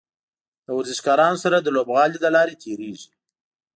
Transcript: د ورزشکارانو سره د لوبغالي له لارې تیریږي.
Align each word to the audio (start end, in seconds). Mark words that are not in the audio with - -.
د 0.65 0.67
ورزشکارانو 0.77 1.41
سره 1.43 1.57
د 1.59 1.67
لوبغالي 1.75 2.17
له 2.25 2.29
لارې 2.35 2.59
تیریږي. 2.63 3.07